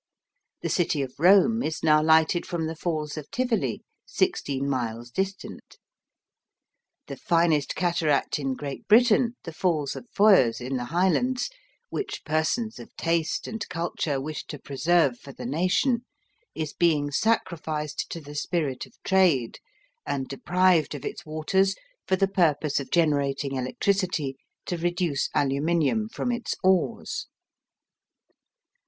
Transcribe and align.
The 0.63 0.69
city 0.69 1.03
of 1.03 1.13
Rome 1.19 1.61
is 1.61 1.83
now 1.83 2.01
lighted 2.01 2.43
from 2.47 2.65
the 2.65 2.75
Falls 2.75 3.17
of 3.17 3.29
Tivoli, 3.29 3.83
16 4.07 4.67
miles 4.67 5.11
distant. 5.11 5.77
The 7.05 7.17
finest 7.17 7.75
cataract 7.75 8.39
in 8.39 8.55
Great 8.55 8.87
Britain, 8.87 9.35
the 9.43 9.53
Falls 9.53 9.95
of 9.95 10.07
Foyers, 10.09 10.59
in 10.59 10.75
the 10.77 10.85
Highlands, 10.85 11.51
which 11.89 12.25
persons 12.25 12.79
of 12.79 12.95
taste 12.97 13.45
and 13.47 13.63
culture 13.69 14.19
wished 14.19 14.47
to 14.47 14.57
preserve 14.57 15.19
for 15.19 15.33
the 15.33 15.45
nation, 15.45 16.03
is 16.55 16.73
being 16.73 17.11
sacrificed 17.11 18.09
to 18.09 18.19
the 18.19 18.33
spirit 18.33 18.87
of 18.87 18.95
trade, 19.03 19.59
and 20.03 20.27
deprived 20.27 20.95
of 20.95 21.05
its 21.05 21.27
waters 21.27 21.75
for 22.07 22.15
the 22.15 22.27
purpose 22.27 22.79
of 22.79 22.89
generating 22.89 23.53
electricity 23.55 24.35
to 24.65 24.77
reduce 24.79 25.29
aluminium 25.35 26.09
from 26.09 26.31
its 26.31 26.55
ores. 26.63 27.27